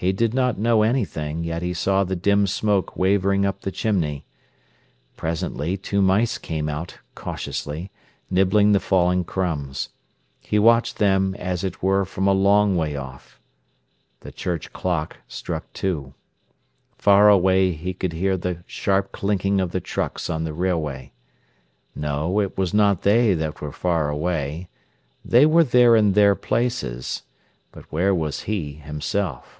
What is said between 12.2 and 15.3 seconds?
a long way off. The church clock